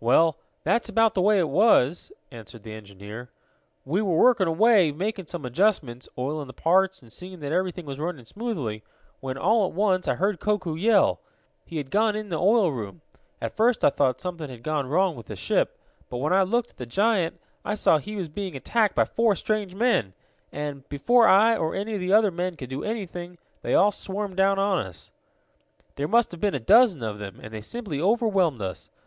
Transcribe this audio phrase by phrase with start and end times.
[0.00, 3.28] "Well, that's about the way it was," answered the engineer.
[3.84, 8.00] "We were working away, making some adjustments, oiling the parts and seeing that everything was
[8.00, 8.82] running smoothly,
[9.20, 11.20] when, all at once, I heard Koku yell.
[11.66, 13.02] He had gone in the oil room.
[13.38, 16.70] At first I thought something had gone wrong with the ship, but, when I looked
[16.70, 20.14] at the giant, I saw he was being attacked by four strange men.
[20.50, 24.38] And, before I, or any of the other men, could do anything, they all swarmed
[24.38, 25.10] down on us.
[25.96, 28.88] "There must have been a dozen of them, and they simply overwhelmed us.